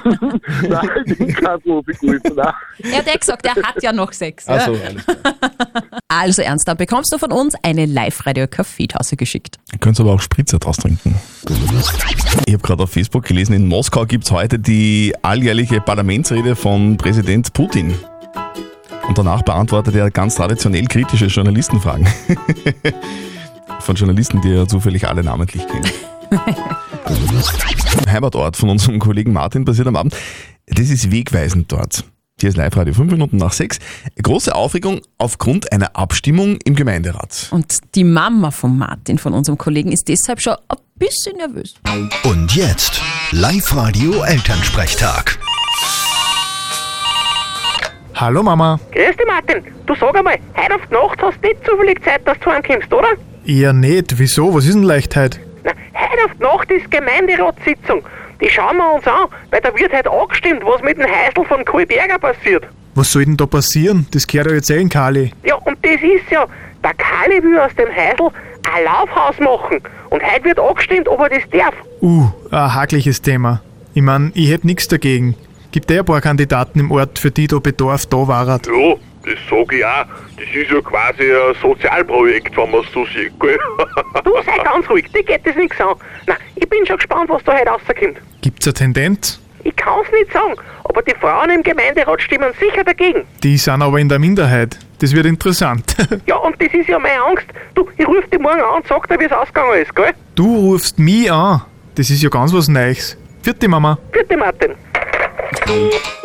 Nein, 0.69 0.89
ich 1.07 1.17
bin 1.19 1.35
kein 1.35 1.61
Profi-Golfer. 1.61 2.35
nein. 2.37 2.53
Er 2.93 2.99
hat 2.99 3.07
ja 3.07 3.17
gesagt, 3.17 3.47
er 3.47 3.55
hat 3.55 3.83
ja 3.83 3.93
noch 3.93 4.13
sechs. 4.13 4.47
Ja? 4.47 4.53
Also, 4.55 4.73
alles 4.73 5.05
klar. 5.05 5.17
Also 6.09 6.43
Ernst, 6.43 6.69
dann 6.69 6.77
bekommst 6.77 7.13
du 7.13 7.19
von 7.19 7.33
uns 7.33 7.55
eine 7.63 7.87
Live-Radio-Kaffeetasse 7.87 9.17
geschickt. 9.17 9.57
Ihr 9.73 9.79
könnt 9.79 9.99
aber 10.01 10.13
auch 10.13 10.21
Spritzer 10.21 10.59
draus 10.59 10.77
trinken. 10.77 11.15
Ich 12.47 12.53
habe 12.55 12.63
gerade 12.63 12.83
auf 12.83 12.91
Facebook 12.93 13.25
gelesen, 13.25 13.55
in 13.55 13.67
Moskau 13.67 14.05
gibt 14.07 14.25
es 14.25 14.31
heute 14.31 14.59
die 14.59 15.15
alljährliche 15.23 15.81
Parlamentsrede 15.81 16.55
von 16.57 16.97
Präsident 16.99 17.53
Putin. 17.55 17.95
Und 19.11 19.19
danach 19.19 19.43
beantwortet 19.43 19.97
er 19.97 20.09
ganz 20.09 20.37
traditionell 20.37 20.87
kritische 20.87 21.27
Journalistenfragen. 21.27 22.07
von 23.81 23.97
Journalisten, 23.97 24.41
die 24.41 24.53
er 24.53 24.69
zufällig 24.69 25.09
alle 25.09 25.25
namentlich 25.25 25.67
kennt. 25.67 25.93
Heimatort 28.09 28.57
von 28.57 28.71
unserem 28.71 29.01
Kollegen 29.01 29.33
Martin 29.33 29.65
passiert 29.65 29.89
am 29.89 29.97
Abend. 29.97 30.15
Das 30.67 30.91
ist 30.91 31.11
wegweisend 31.11 31.73
dort. 31.73 32.05
Hier 32.39 32.51
ist 32.51 32.57
Live-Radio 32.57 32.95
5 32.95 33.11
Minuten 33.11 33.37
nach 33.39 33.53
6. 33.53 33.81
Große 34.23 34.55
Aufregung 34.55 35.01
aufgrund 35.19 35.73
einer 35.73 35.97
Abstimmung 35.97 36.59
im 36.65 36.77
Gemeinderat. 36.77 37.49
Und 37.51 37.79
die 37.97 38.05
Mama 38.05 38.53
von 38.53 38.79
Martin, 38.79 39.19
von 39.19 39.35
unserem 39.35 39.59
Kollegen, 39.59 39.91
ist 39.91 40.07
deshalb 40.07 40.41
schon 40.41 40.55
ein 40.69 40.79
bisschen 40.95 41.37
nervös. 41.37 41.75
Und 42.23 42.55
jetzt 42.55 43.03
Live-Radio 43.33 44.23
Elternsprechtag. 44.23 45.41
Hallo 48.21 48.43
Mama. 48.43 48.79
Grüß 48.93 49.17
dich, 49.17 49.27
Martin. 49.27 49.65
Du 49.87 49.95
sag 49.95 50.15
einmal, 50.15 50.37
heute 50.55 50.75
auf 50.75 50.83
die 50.91 50.93
Nacht 50.93 51.23
hast 51.23 51.43
du 51.43 51.49
nicht 51.49 51.65
zufällig 51.65 52.05
Zeit, 52.05 52.21
dass 52.27 52.39
du 52.41 52.51
heimkommst, 52.51 52.93
oder? 52.93 53.09
Eher 53.47 53.73
nicht. 53.73 54.19
Wieso? 54.19 54.55
Was 54.55 54.67
ist 54.67 54.75
denn 54.75 54.83
Leichtheit? 54.83 55.41
Na, 55.65 55.71
heute 55.95 56.25
auf 56.27 56.33
die 56.37 56.43
Nacht 56.43 56.71
ist 56.71 56.91
Gemeinderatssitzung. 56.91 58.03
Die 58.43 58.51
schauen 58.51 58.77
wir 58.77 58.93
uns 58.93 59.07
an, 59.07 59.29
weil 59.51 59.63
da 59.63 59.75
wird 59.75 59.91
heute 59.95 60.11
angestimmt, 60.11 60.63
was 60.67 60.83
mit 60.83 60.99
dem 60.99 61.07
Heisel 61.07 61.47
von 61.47 61.65
Kohlberger 61.65 62.19
passiert. 62.19 62.65
Was 62.95 63.11
soll 63.11 63.25
denn 63.25 63.39
da 63.39 63.47
passieren? 63.47 64.07
Das 64.11 64.27
gehört 64.27 64.49
ja 64.49 64.55
jetzt 64.57 64.71
eh 64.71 64.79
in 64.79 64.91
Kali. 64.91 65.33
Ja, 65.43 65.55
und 65.55 65.79
das 65.81 66.03
ist 66.03 66.31
ja, 66.31 66.45
der 66.85 66.93
Kali 66.93 67.43
will 67.43 67.59
aus 67.59 67.75
dem 67.77 67.89
Heisel 67.89 68.29
ein 68.71 68.85
Laufhaus 68.85 69.39
machen. 69.39 69.81
Und 70.11 70.23
heute 70.23 70.45
wird 70.45 70.61
angestimmt, 70.61 71.09
ob 71.09 71.21
er 71.21 71.31
das 71.31 71.49
darf. 71.53 71.75
Uh, 72.03 72.27
ein 72.51 72.75
hakliches 72.75 73.23
Thema. 73.23 73.63
Ich 73.95 74.03
mein, 74.03 74.31
ich 74.35 74.51
hätt 74.51 74.67
nichts 74.67 74.89
dagegen. 74.89 75.37
Gibt 75.73 75.91
eh 75.91 76.01
ein 76.01 76.05
paar 76.05 76.21
Kandidaten 76.21 76.81
im 76.81 76.91
Ort, 76.91 77.19
für 77.19 77.31
die 77.31 77.47
da 77.47 77.59
Bedarf 77.59 78.07
da 78.07 78.27
war. 78.27 78.47
Ja, 78.47 78.59
das 78.59 79.39
sag 79.49 79.73
ich 79.73 79.85
auch. 79.85 80.05
Das 80.37 80.47
ist 80.55 80.71
ja 80.71 80.81
quasi 80.81 81.31
ein 81.31 81.55
Sozialprojekt, 81.63 82.57
wenn 82.57 82.71
man 82.71 82.81
es 82.81 82.93
so 82.93 83.05
sieht, 83.07 83.39
gell? 83.39 83.59
Du 84.25 84.33
sei 84.45 84.63
ganz 84.65 84.89
ruhig, 84.91 85.07
dir 85.13 85.23
geht 85.23 85.47
das 85.47 85.55
nichts 85.55 85.81
an. 85.81 85.95
Na, 86.27 86.35
ich 86.57 86.69
bin 86.69 86.85
schon 86.87 86.97
gespannt, 86.97 87.31
was 87.31 87.45
da 87.45 87.53
heute 87.57 87.69
rauskommt. 87.69 88.17
Gibt's 88.41 88.67
eine 88.67 88.75
Tendenz? 88.75 89.41
Ich 89.63 89.77
kann's 89.77 90.09
nicht 90.13 90.33
sagen, 90.33 90.55
aber 90.85 91.03
die 91.03 91.15
Frauen 91.21 91.51
im 91.51 91.63
Gemeinderat 91.63 92.21
stimmen 92.23 92.51
sicher 92.59 92.83
dagegen. 92.83 93.25
Die 93.43 93.59
sind 93.59 93.83
aber 93.83 93.99
in 93.99 94.09
der 94.09 94.19
Minderheit. 94.19 94.79
Das 94.99 95.15
wird 95.15 95.27
interessant. 95.27 95.95
Ja, 96.27 96.37
und 96.37 96.61
das 96.61 96.73
ist 96.73 96.89
ja 96.89 96.99
meine 96.99 97.23
Angst. 97.23 97.47
Du, 97.75 97.87
ich 97.97 98.07
ruf 98.09 98.27
dich 98.33 98.41
morgen 98.41 98.61
an 98.61 98.77
und 98.79 98.87
sag 98.89 99.07
dir, 99.09 99.21
wie 99.21 99.25
es 99.25 99.33
ausgegangen 99.33 99.83
ist, 99.83 99.95
gell? 99.95 100.13
du 100.35 100.71
rufst 100.71 100.99
mich 100.99 101.31
an. 101.31 101.63
Das 101.95 102.09
ist 102.11 102.23
ja 102.23 102.29
ganz 102.31 102.53
was 102.53 102.69
Neues. 102.69 103.17
Vierte 103.43 103.69
Mama. 103.69 103.99
Bitte, 104.13 104.37
Martin. 104.37 104.75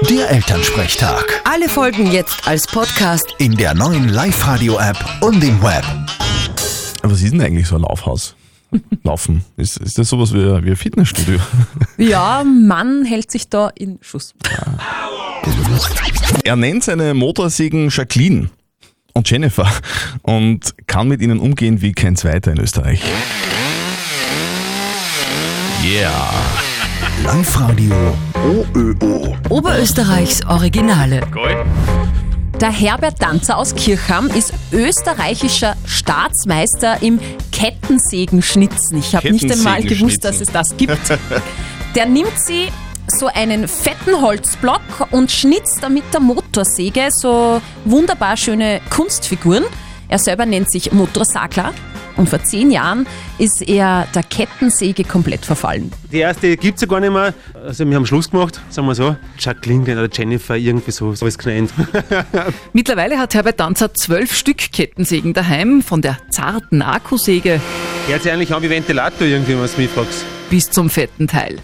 Der 0.10 0.32
Elternsprechtag. 0.32 1.42
Alle 1.44 1.70
Folgen 1.70 2.12
jetzt 2.12 2.48
als 2.48 2.66
Podcast. 2.66 3.28
In 3.38 3.56
der 3.56 3.76
neuen 3.76 4.10
Live-Radio-App 4.10 4.98
und 5.22 5.44
im 5.44 5.62
Web. 5.62 5.84
Was 7.04 7.22
ist 7.22 7.32
denn 7.32 7.42
eigentlich 7.42 7.68
so 7.68 7.76
ein 7.76 7.84
Laufhaus? 7.84 8.36
Laufen. 9.04 9.46
Ist, 9.56 9.78
ist 9.78 10.00
das 10.00 10.10
sowas 10.10 10.34
wie, 10.34 10.40
wie 10.64 10.72
ein 10.72 10.76
Fitnessstudio? 10.76 11.40
Ja, 11.98 12.44
Mann 12.44 13.06
hält 13.06 13.30
sich 13.30 13.48
da 13.48 13.70
in 13.76 14.00
Schuss. 14.02 14.34
Er 16.44 16.56
nennt 16.56 16.84
seine 16.84 17.14
Motorsägen 17.14 17.90
Jacqueline 17.90 18.50
und 19.14 19.30
Jennifer 19.30 19.72
und 20.24 20.74
kann 20.88 21.08
mit 21.08 21.22
ihnen 21.22 21.40
umgehen 21.40 21.82
wie 21.82 21.92
kein 21.92 22.16
zweiter 22.16 22.52
in 22.52 22.60
Österreich. 22.60 23.02
Yeah. 25.84 26.34
Live-Radio 27.26 27.96
OÖO. 28.46 29.36
Oberösterreichs 29.50 30.46
Originale. 30.46 31.22
Der 32.62 32.70
Herbert 32.72 33.20
Danzer 33.20 33.58
aus 33.58 33.74
Kirchham 33.74 34.28
ist 34.28 34.54
österreichischer 34.72 35.76
Staatsmeister 35.88 37.02
im 37.02 37.20
Kettensägenschnitzen. 37.52 39.00
Ich 39.00 39.16
habe 39.16 39.32
nicht 39.32 39.52
einmal 39.52 39.82
gewusst, 39.82 40.24
dass 40.24 40.40
es 40.40 40.52
das 40.52 40.78
gibt. 40.78 41.00
Der 41.96 42.06
nimmt 42.06 42.38
sie 42.38 42.68
so 43.08 43.26
einen 43.26 43.68
fetten 43.68 44.22
Holzblock 44.22 45.08
und 45.10 45.32
schnitzt 45.32 45.80
da 45.82 45.90
mit 45.90 46.04
der 46.14 46.20
Motorsäge 46.20 47.08
so 47.10 47.60
wunderbar 47.86 48.38
schöne 48.38 48.82
Kunstfiguren. 48.92 49.64
Er 50.10 50.20
selber 50.20 50.46
nennt 50.46 50.70
sich 50.70 50.92
Motorsagler 50.92 51.74
und 52.18 52.30
vor 52.30 52.44
zehn 52.44 52.72
Jahren 52.72 53.06
ist 53.38 53.62
er 53.68 54.08
der 54.14 54.24
Kettensäge 54.24 55.04
komplett 55.04 55.46
verfallen. 55.46 55.92
Die 56.12 56.20
erste 56.20 56.56
gibt 56.58 56.76
es 56.76 56.82
ja 56.82 56.88
gar 56.88 57.00
nicht 57.00 57.12
mehr. 57.12 57.34
Also 57.54 57.88
wir 57.88 57.96
haben 57.96 58.06
Schluss 58.06 58.30
gemacht, 58.30 58.62
sagen 58.70 58.88
wir 58.88 58.96
so. 58.96 59.16
Jacqueline 59.38 59.84
oder 59.84 60.10
Jennifer, 60.12 60.56
irgendwie 60.56 60.92
so, 60.92 61.14
so 61.14 61.26
ist 61.26 61.38
genannt. 61.38 61.72
Mittlerweile 62.74 63.18
hat 63.18 63.34
Herbert 63.34 63.60
Danzer 63.60 63.94
zwölf 63.94 64.36
Stück 64.36 64.58
Kettensägen 64.58 65.34
daheim, 65.34 65.82
von 65.82 66.02
der 66.02 66.18
zarten 66.30 66.82
Akkusäge 66.82 67.60
Hört 68.08 68.24
sich 68.24 68.32
eigentlich 68.32 68.54
an 68.54 68.62
wie 68.62 68.70
Ventilator 68.70 69.28
irgendwie, 69.28 69.54
wenn 69.54 69.66
du 69.66 69.82
mich 69.82 69.90
fragst. 69.90 70.26
bis 70.50 70.70
zum 70.70 70.90
fetten 70.90 71.28
Teil. 71.28 71.58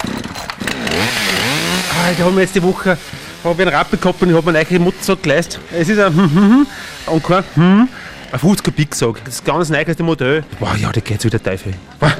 Ah, 1.91 2.13
da 2.17 2.25
haben 2.25 2.35
wir 2.35 2.41
jetzt 2.41 2.55
die 2.55 2.63
Woche 2.63 2.97
hab 3.43 3.59
ich 3.59 3.61
einen 3.61 3.75
Rappel 3.75 3.97
gehabt 3.97 4.21
und 4.21 4.29
ich 4.29 4.35
habe 4.35 4.51
mir 4.51 4.59
eine 4.59 4.79
Motorsack 4.79 5.23
geleistet. 5.23 5.59
Es 5.71 5.89
ist 5.89 5.99
ein 5.99 6.15
hm, 6.15 6.35
hm, 6.35 6.49
hm 6.49 6.67
und 7.07 7.23
kein 7.23 7.43
hm, 7.55 7.89
ein 8.31 8.39
50 8.39 8.63
Kubik 8.63 8.95
Sack. 8.95 9.23
Das 9.25 9.43
ganz 9.43 9.69
neueste 9.69 10.03
Modell. 10.03 10.43
Wow, 10.59 10.77
ja, 10.77 10.91
da 10.91 10.99
geht's 11.01 11.25
wieder 11.25 11.41
Teufel. 11.41 11.73
Wow. 11.99 12.11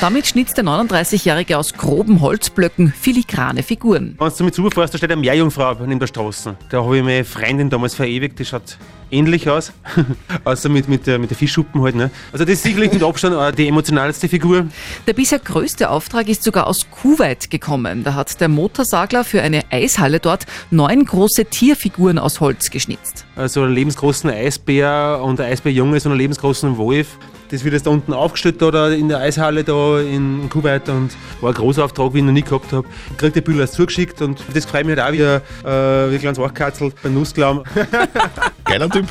Damit 0.00 0.26
schnitzt 0.26 0.58
der 0.58 0.64
39-Jährige 0.64 1.56
aus 1.56 1.72
groben 1.72 2.20
Holzblöcken 2.20 2.92
filigrane 2.92 3.62
Figuren. 3.62 4.14
Wenn 4.18 4.30
du 4.36 4.44
mit 4.44 4.58
rüberfährst, 4.58 4.92
da 4.92 4.98
steht 4.98 5.10
eine 5.10 5.20
Meerjungfrau 5.20 5.72
neben 5.86 5.98
der 5.98 6.06
Straße. 6.06 6.54
Da 6.68 6.84
habe 6.84 6.98
ich 6.98 7.02
meine 7.02 7.24
Freundin 7.24 7.70
damals 7.70 7.94
verewigt, 7.94 8.38
die 8.38 8.44
schaut 8.44 8.76
ähnlich 9.10 9.48
aus. 9.48 9.72
Außer 10.44 10.68
mit, 10.68 10.88
mit, 10.90 11.06
der, 11.06 11.18
mit 11.18 11.30
der 11.30 11.36
Fischschuppen 11.38 11.80
halt. 11.80 11.94
Ne? 11.94 12.10
Also 12.30 12.44
das 12.44 12.54
ist 12.54 12.64
sicherlich 12.64 12.92
mit 12.92 13.02
Abstand 13.02 13.36
äh, 13.36 13.56
die 13.56 13.68
emotionalste 13.68 14.28
Figur. 14.28 14.66
Der 15.06 15.14
bisher 15.14 15.38
größte 15.38 15.88
Auftrag 15.88 16.28
ist 16.28 16.44
sogar 16.44 16.66
aus 16.66 16.90
Kuwait 16.90 17.50
gekommen. 17.50 18.04
Da 18.04 18.12
hat 18.12 18.38
der 18.38 18.48
Motorsagler 18.48 19.24
für 19.24 19.40
eine 19.40 19.62
Eishalle 19.70 20.20
dort 20.20 20.44
neun 20.70 21.06
große 21.06 21.46
Tierfiguren 21.46 22.18
aus 22.18 22.40
Holz 22.40 22.70
geschnitzt. 22.70 23.24
Also 23.34 23.62
einen 23.62 23.72
lebensgroßen 23.74 24.28
Eisbär 24.28 25.20
und 25.22 25.40
ein 25.40 25.50
Eisbärjunge, 25.52 25.98
so 26.00 26.10
einen 26.10 26.18
lebensgroßen 26.18 26.76
Wolf. 26.76 27.18
Das 27.50 27.62
wird 27.62 27.74
jetzt 27.74 27.86
da 27.86 27.90
unten 27.90 28.12
aufgestellt 28.12 28.60
da 28.60 28.88
in 28.88 29.08
der 29.08 29.18
Eishalle 29.18 29.62
da 29.62 30.00
in 30.00 30.48
Kuwait 30.50 30.88
und 30.88 31.10
war 31.40 31.50
ein 31.50 31.54
großer 31.54 31.84
Auftrag, 31.84 32.12
wie 32.14 32.18
ich 32.18 32.24
noch 32.24 32.32
nie 32.32 32.42
gehabt 32.42 32.72
habe. 32.72 32.86
Kriegt 33.16 33.36
der 33.36 33.40
Bilder 33.40 33.60
erst 33.62 33.74
zugeschickt 33.74 34.20
und 34.22 34.42
das 34.52 34.64
freut 34.64 34.86
mich 34.86 34.98
halt 34.98 35.08
auch 35.08 35.12
wie 35.12 35.24
ein, 35.24 35.40
äh, 35.64 36.10
wie 36.10 36.14
ein 36.14 36.20
kleines 36.20 36.38
Wachkatzel 36.38 36.92
beim 37.02 37.14
Nussklaum. 37.14 37.62
Geiler 38.64 38.90
Typ. 38.90 39.06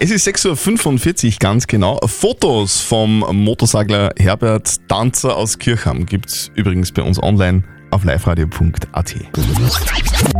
Es 0.00 0.10
ist 0.10 0.26
6.45 0.26 1.26
Uhr 1.26 1.32
ganz 1.38 1.66
genau. 1.66 1.98
Fotos 2.06 2.80
vom 2.80 3.20
Motorsagler 3.32 4.10
Herbert 4.18 4.76
Danzer 4.88 5.36
aus 5.36 5.58
Kirchham 5.58 6.04
gibt 6.04 6.28
es 6.28 6.50
übrigens 6.54 6.92
bei 6.92 7.02
uns 7.02 7.22
online 7.22 7.62
auf 7.90 8.04
liveradio.at. 8.04 9.14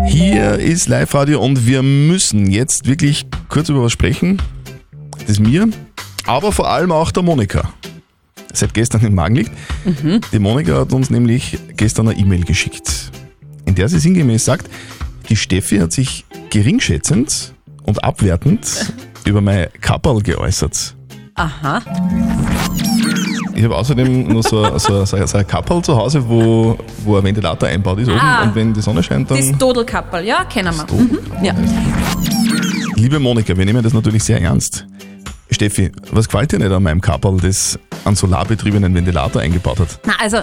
Hier 0.09 0.59
ist 0.59 0.89
Live-Radio 0.89 1.41
und 1.41 1.67
wir 1.67 1.83
müssen 1.83 2.51
jetzt 2.51 2.87
wirklich 2.87 3.27
kurz 3.49 3.69
über 3.69 3.85
was 3.85 3.93
sprechen, 3.93 4.43
das 5.27 5.39
mir, 5.39 5.69
aber 6.27 6.53
vor 6.53 6.69
allem 6.71 6.93
auch 6.93 7.11
der 7.11 7.23
Monika 7.23 7.71
seit 8.53 8.73
gestern 8.73 9.05
im 9.05 9.15
Magen 9.15 9.35
liegt. 9.37 9.51
Die 10.33 10.39
Monika 10.39 10.79
hat 10.81 10.93
uns 10.93 11.11
nämlich 11.11 11.59
gestern 11.77 12.09
eine 12.09 12.19
E-Mail 12.19 12.45
geschickt, 12.45 13.11
in 13.65 13.75
der 13.75 13.89
sie 13.89 13.99
sinngemäß 13.99 14.45
sagt, 14.45 14.69
die 15.29 15.37
Steffi 15.37 15.79
hat 15.79 15.93
sich 15.93 16.25
geringschätzend 16.51 17.53
und 17.83 18.05
abwertend 18.05 18.93
über 19.25 19.41
mein 19.41 19.67
Kapperl 19.81 20.21
geäußert. 20.23 20.95
Aha. 21.35 21.83
Ich 23.57 23.65
habe 23.65 23.77
außerdem 23.77 24.29
noch 24.29 24.43
so, 24.43 24.79
so, 24.79 25.05
so, 25.05 25.27
so 25.27 25.37
ein 25.39 25.47
Kapperl 25.47 25.83
zu 25.83 25.97
Hause, 25.97 26.29
wo, 26.29 26.79
wo 27.05 27.17
ein 27.17 27.25
Ventilator 27.25 27.69
einbaut 27.69 27.99
ist 27.99 28.09
oben 28.09 28.19
Ah. 28.21 28.45
und 28.45 28.55
wenn 28.55 28.73
die 28.73 28.81
Sonne 28.83 29.03
scheint, 29.03 29.31
dann... 29.31 29.39
Das 29.39 29.59
Dodelkappel, 29.59 30.25
ja, 30.25 30.45
kennen 30.45 30.73
wir. 30.77 30.95
Mhm. 30.95 31.19
Ja. 31.45 31.55
Liebe 32.95 33.19
Monika, 33.19 33.57
wir 33.57 33.65
nehmen 33.65 33.83
das 33.83 33.93
natürlich 33.93 34.23
sehr 34.23 34.41
ernst. 34.41 34.87
Steffi, 35.55 35.93
was 36.11 36.29
gefällt 36.29 36.53
dir 36.53 36.59
nicht 36.59 36.71
an 36.71 36.83
meinem 36.83 37.01
Kapperl, 37.01 37.39
das 37.41 37.79
einen 38.05 38.17
solarbetriebenen 38.17 38.95
Ventilator 38.95 39.41
eingebaut 39.43 39.81
hat? 39.81 40.01
Na, 40.05 40.15
also, 40.21 40.39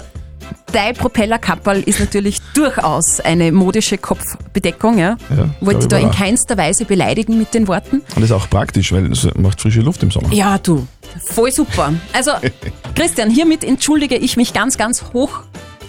dein 0.72 0.94
Propellerkapperl 0.94 1.82
ist 1.82 2.00
natürlich 2.00 2.38
durchaus 2.54 3.20
eine 3.20 3.52
modische 3.52 3.98
Kopfbedeckung, 3.98 4.98
ja. 4.98 5.16
Ja, 5.36 5.48
Wollte 5.60 5.88
da 5.88 5.98
in 5.98 6.10
keinster 6.10 6.56
Weise 6.56 6.84
beleidigen 6.84 7.38
mit 7.38 7.54
den 7.54 7.68
Worten. 7.68 7.96
Und 8.00 8.16
das 8.16 8.24
ist 8.24 8.32
auch 8.32 8.48
praktisch, 8.48 8.92
weil 8.92 9.10
es 9.12 9.28
macht 9.36 9.60
frische 9.60 9.80
Luft 9.80 10.02
im 10.02 10.10
Sommer. 10.10 10.32
Ja, 10.32 10.58
du, 10.58 10.86
voll 11.24 11.52
super. 11.52 11.92
Also, 12.12 12.32
Christian, 12.94 13.30
hiermit 13.30 13.64
entschuldige 13.64 14.16
ich 14.16 14.36
mich 14.36 14.52
ganz, 14.52 14.76
ganz 14.78 15.04
hoch 15.12 15.42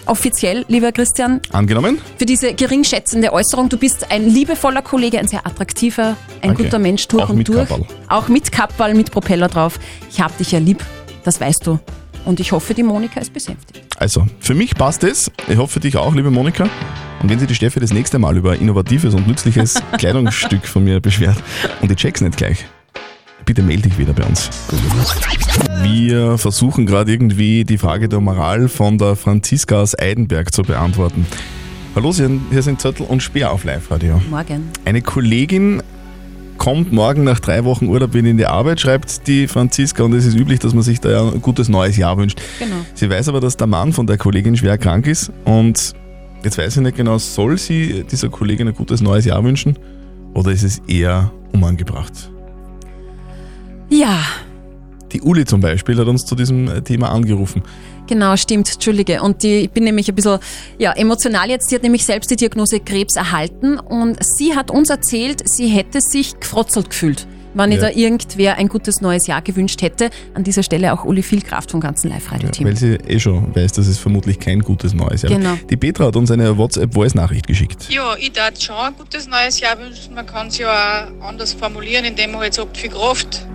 offiziell, 0.06 0.64
lieber 0.68 0.92
Christian, 0.92 1.40
Angenommen? 1.52 1.98
für 2.18 2.26
diese 2.26 2.54
geringschätzende 2.54 3.32
Äußerung. 3.32 3.68
Du 3.68 3.76
bist 3.78 4.10
ein 4.10 4.28
liebevoller 4.28 4.82
Kollege, 4.82 5.18
ein 5.18 5.28
sehr 5.28 5.46
attraktiver, 5.46 6.16
ein 6.40 6.48
Danke. 6.50 6.64
guter 6.64 6.78
Mensch 6.78 7.06
durch 7.08 7.24
Auch 7.24 7.28
und 7.30 7.38
mit 7.38 7.48
durch. 7.48 7.68
Kapperl. 7.68 7.86
Auch 8.08 8.28
mit 8.28 8.52
Kapperl, 8.52 8.94
mit 8.94 9.10
Propeller 9.10 9.48
drauf. 9.48 9.78
Ich 10.10 10.20
hab 10.20 10.36
dich 10.38 10.52
ja 10.52 10.58
lieb, 10.58 10.84
das 11.24 11.40
weißt 11.40 11.66
du. 11.66 11.78
Und 12.24 12.40
ich 12.40 12.52
hoffe, 12.52 12.72
die 12.72 12.82
Monika 12.82 13.20
ist 13.20 13.32
besänftigt. 13.34 13.84
Also, 13.98 14.26
für 14.40 14.54
mich 14.54 14.74
passt 14.74 15.04
es. 15.04 15.30
Ich 15.46 15.58
hoffe 15.58 15.74
für 15.74 15.80
dich 15.80 15.96
auch, 15.98 16.14
liebe 16.14 16.30
Monika. 16.30 16.64
Und 17.22 17.28
wenn 17.30 17.38
sich 17.38 17.48
die 17.48 17.54
Steffi 17.54 17.80
das 17.80 17.92
nächste 17.92 18.18
Mal 18.18 18.36
über 18.36 18.52
ein 18.52 18.60
innovatives 18.60 19.14
und 19.14 19.26
nützliches 19.26 19.82
Kleidungsstück 19.98 20.66
von 20.66 20.84
mir 20.84 21.00
beschwert 21.00 21.36
und 21.82 21.90
ich 21.90 21.98
check's 21.98 22.20
nicht 22.22 22.36
gleich, 22.36 22.64
bitte 23.44 23.62
melde 23.62 23.88
dich 23.88 23.98
wieder 23.98 24.12
bei 24.12 24.24
uns. 24.24 24.50
Wir 25.82 26.38
versuchen 26.38 26.86
gerade 26.86 27.12
irgendwie 27.12 27.64
die 27.64 27.78
Frage 27.78 28.08
der 28.08 28.20
Moral 28.20 28.68
von 28.68 28.98
der 28.98 29.16
Franziska 29.16 29.80
aus 29.82 29.98
Eidenberg 29.98 30.52
zu 30.52 30.62
beantworten. 30.62 31.26
Hallo, 31.94 32.12
hier 32.12 32.62
sind 32.62 32.80
Zettel 32.80 33.06
und 33.06 33.22
Speer 33.22 33.52
auf 33.52 33.64
Live-Radio. 33.64 34.20
Morgen. 34.28 34.70
Eine 34.84 35.00
Kollegin 35.00 35.82
kommt 36.58 36.92
morgen 36.92 37.24
nach 37.24 37.40
drei 37.40 37.64
Wochen 37.64 37.86
Urlaub 37.86 38.14
wieder 38.14 38.28
in 38.28 38.36
die 38.36 38.46
Arbeit, 38.46 38.80
schreibt 38.80 39.26
die 39.26 39.46
Franziska, 39.46 40.02
und 40.02 40.12
es 40.12 40.24
ist 40.24 40.36
üblich, 40.36 40.58
dass 40.60 40.72
man 40.74 40.82
sich 40.82 41.00
da 41.00 41.10
ja 41.10 41.28
ein 41.28 41.42
gutes 41.42 41.68
neues 41.68 41.96
Jahr 41.96 42.16
wünscht. 42.16 42.40
Genau. 42.58 42.76
Sie 42.94 43.08
weiß 43.10 43.28
aber, 43.28 43.40
dass 43.40 43.56
der 43.56 43.66
Mann 43.66 43.92
von 43.92 44.06
der 44.06 44.18
Kollegin 44.18 44.56
schwer 44.56 44.78
krank 44.78 45.06
ist 45.06 45.30
und 45.44 45.92
jetzt 46.42 46.58
weiß 46.58 46.76
ich 46.76 46.82
nicht 46.82 46.96
genau, 46.96 47.18
soll 47.18 47.58
sie 47.58 48.04
dieser 48.10 48.28
Kollegin 48.28 48.68
ein 48.68 48.74
gutes 48.74 49.00
neues 49.00 49.24
Jahr 49.24 49.44
wünschen 49.44 49.78
oder 50.32 50.50
ist 50.50 50.62
es 50.62 50.80
eher 50.88 51.30
unangebracht? 51.52 52.30
Ja, 53.96 54.18
Die 55.12 55.20
Uli 55.22 55.44
zum 55.44 55.60
Beispiel 55.60 55.96
hat 55.96 56.08
uns 56.08 56.26
zu 56.26 56.34
diesem 56.34 56.66
äh, 56.68 56.82
Thema 56.82 57.12
angerufen. 57.12 57.62
Genau, 58.08 58.36
stimmt, 58.36 58.68
Entschuldige. 58.72 59.22
Und 59.22 59.44
die, 59.44 59.58
ich 59.60 59.70
bin 59.70 59.84
nämlich 59.84 60.08
ein 60.08 60.16
bisschen 60.16 60.40
ja, 60.78 60.90
emotional 60.92 61.48
jetzt. 61.48 61.68
Sie 61.68 61.76
hat 61.76 61.84
nämlich 61.84 62.04
selbst 62.04 62.28
die 62.30 62.36
Diagnose 62.36 62.80
Krebs 62.80 63.14
erhalten 63.14 63.78
und 63.78 64.18
sie 64.24 64.56
hat 64.56 64.72
uns 64.72 64.90
erzählt, 64.90 65.48
sie 65.48 65.68
hätte 65.68 66.00
sich 66.00 66.38
gefrotzelt 66.40 66.90
gefühlt, 66.90 67.28
wenn 67.54 67.70
ihr 67.70 67.78
Ja. 67.78 67.82
da 67.84 67.90
irgendwer 67.96 68.56
ein 68.58 68.66
gutes 68.68 69.00
neues 69.00 69.28
Jahr 69.28 69.40
gewünscht 69.42 69.80
hätte. 69.80 70.10
An 70.34 70.42
dieser 70.42 70.64
Stelle 70.64 70.92
auch 70.92 71.04
Uli 71.04 71.22
viel 71.22 71.40
Kraft 71.40 71.70
vom 71.70 71.80
ganzen 71.80 72.08
Live-Radio-Team. 72.10 72.66
Weil 72.66 72.76
sie 72.76 72.94
eh 72.94 73.20
schon 73.20 73.54
weiß, 73.54 73.72
dass 73.74 73.86
es 73.86 73.98
vermutlich 74.00 74.40
kein 74.40 74.58
gutes 74.58 74.92
neues 74.92 75.22
Jahr 75.22 75.32
Genau. 75.32 75.56
Die 75.70 75.76
Petra 75.76 76.06
hat 76.06 76.16
uns 76.16 76.32
eine 76.32 76.58
WhatsApp-Voice-Nachricht 76.58 77.46
geschickt. 77.46 77.86
Ja, 77.90 78.16
ich 78.18 78.32
darf 78.32 78.60
schon 78.60 78.74
ein 78.74 78.94
gutes 78.98 79.28
neues 79.28 79.60
Jahr 79.60 79.78
wünschen. 79.78 80.14
Man 80.14 80.26
kann 80.26 80.48
es 80.48 80.58
ja 80.58 81.06
auch 81.20 81.28
anders 81.28 81.52
formulieren, 81.52 82.04
indem 82.04 82.32
man 82.32 82.40
halt 82.40 82.54
sagt, 82.54 82.76
viel 82.76 82.90
Kraft 82.90 83.46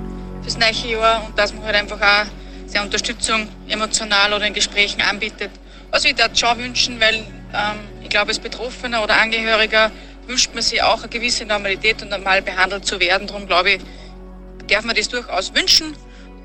fürs 0.50 0.58
neue 0.58 0.94
Jahr 0.94 1.25
und 1.25 1.38
dass 1.38 1.53
man 1.53 1.63
halt 1.63 1.75
einfach 1.75 2.01
auch 2.01 2.25
seine 2.65 2.86
Unterstützung 2.86 3.48
emotional 3.68 4.34
oder 4.34 4.48
in 4.48 4.53
Gesprächen 4.53 5.01
anbietet. 5.01 5.51
Also 5.91 6.08
ich 6.08 6.15
darf 6.15 6.38
schon 6.38 6.58
wünschen, 6.58 7.00
weil 7.00 7.15
ähm, 7.15 7.79
ich 8.03 8.10
glaube, 8.10 8.29
als 8.29 8.39
Betroffener 8.39 9.03
oder 9.03 9.20
Angehöriger 9.22 9.91
wünscht 10.27 10.53
man 10.53 10.63
sich 10.63 10.82
auch 10.82 11.00
eine 11.00 11.10
gewisse 11.10 11.46
Normalität 11.46 12.01
und 12.01 12.10
normal 12.10 12.41
behandelt 12.41 12.86
zu 12.86 13.00
werden. 13.00 13.27
Darum 13.27 13.48
glaube 13.48 13.72
ich, 13.72 13.82
darf 14.68 14.86
man 14.86 14.96
das 14.96 15.10
durchaus 15.10 15.53
wünschen 15.53 15.96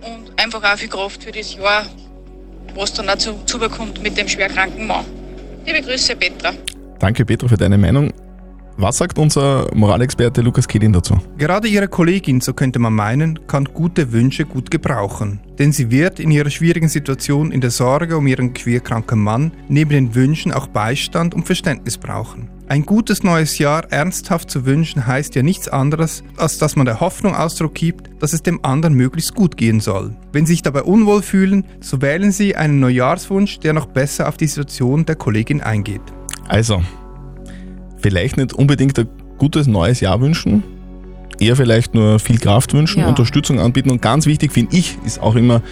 und 0.01 0.41
einfach 0.41 0.63
auch 0.63 0.79
viel 0.79 0.89
Kraft 0.89 1.23
für 1.23 1.33
das 1.33 1.55
Jahr, 1.55 1.87
was 2.75 2.93
dann 2.93 3.07
dazu 3.07 3.41
zubekommt 3.47 4.03
mit 4.03 4.17
dem 4.17 4.29
schwerkranken 4.29 4.87
Mann. 4.87 5.05
Liebe 5.67 5.81
Grüße, 5.83 6.17
Petra. 6.17 6.53
Danke 6.99 7.25
Petra 7.25 7.49
für 7.49 7.57
deine 7.57 7.79
Meinung. 7.79 8.13
Was 8.77 8.99
sagt 8.99 9.19
unser 9.19 9.69
Moralexperte 9.73 10.41
Lukas 10.41 10.67
Kedin 10.67 10.93
dazu? 10.93 11.17
Gerade 11.39 11.69
Ihre 11.69 11.87
Kollegin, 11.87 12.41
so 12.41 12.53
könnte 12.53 12.81
man 12.81 12.93
meinen, 12.93 13.47
kann 13.47 13.67
gute 13.67 14.13
Wünsche 14.13 14.45
gut 14.45 14.71
gebrauchen. 14.71 15.39
Denn 15.61 15.71
sie 15.71 15.93
wird 15.93 16.19
in 16.19 16.33
ihrer 16.33 16.51
schwierigen 16.51 16.89
Situation 16.89 17.53
in 17.53 17.61
der 17.61 17.71
Sorge 17.71 18.17
um 18.17 18.27
ihren 18.27 18.53
queerkranken 18.53 19.21
Mann 19.21 19.53
neben 19.69 19.91
den 19.91 20.15
Wünschen 20.17 20.53
auch 20.53 20.67
Beistand 20.67 21.35
und 21.35 21.47
Verständnis 21.47 21.99
brauchen. 21.99 22.51
Ein 22.67 22.85
gutes 22.85 23.23
neues 23.23 23.59
Jahr 23.59 23.93
ernsthaft 23.93 24.51
zu 24.51 24.67
wünschen 24.67 25.07
heißt 25.07 25.37
ja 25.37 25.45
nichts 25.45 25.69
anderes, 25.69 26.25
als 26.37 26.59
dass 26.59 26.75
man 26.75 26.87
der 26.87 26.99
Hoffnung 26.99 27.37
Ausdruck 27.37 27.75
gibt, 27.75 28.11
dass 28.21 28.33
es 28.33 28.43
dem 28.43 28.65
anderen 28.65 28.95
möglichst 28.95 29.35
gut 29.35 29.57
gehen 29.57 29.79
soll. 29.81 30.17
Wenn 30.33 30.47
Sie 30.47 30.55
sich 30.55 30.63
dabei 30.63 30.83
unwohl 30.83 31.23
fühlen, 31.23 31.65
so 31.81 32.03
wählen 32.03 32.33
Sie 32.33 32.57
einen 32.57 32.81
Neujahrswunsch, 32.81 33.61
der 33.61 33.75
noch 33.75 33.87
besser 33.87 34.29
auf 34.29 34.37
die 34.37 34.47
Situation 34.47 35.05
der 35.05 35.15
Kollegin 35.15 35.61
eingeht. 35.61 36.03
Also, 36.49 36.83
vielleicht 38.05 38.37
nicht 38.37 38.53
unbedingt 38.53 38.99
ein 38.99 39.09
gutes 39.39 39.67
neues 39.67 40.01
Jahr 40.01 40.21
wünschen, 40.21 40.63
eher 41.41 41.57
vielleicht 41.57 41.95
nur 41.95 42.19
viel 42.19 42.39
Kraft 42.39 42.75
wünschen, 42.75 43.01
Ja. 43.01 43.09
Unterstützung 43.09 43.59
anbieten 43.59 43.89
und 43.91 44.03
ganz 44.03 44.27
wichtig 44.27 44.53
finde 44.53 44.77
ich 44.77 44.99
ist 45.07 45.23
auch 45.23 45.37
immer, 45.37 45.63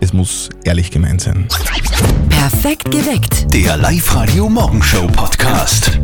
es 0.00 0.12
muss 0.12 0.48
ehrlich 0.64 0.92
gemeint 0.92 1.22
sein. 1.22 1.46
Perfekt 2.28 2.88
geweckt. 2.92 3.52
Der 3.52 3.76
Live-Radio 3.76 4.48
Morgenshow 4.48 5.08
Podcast. 5.08 5.98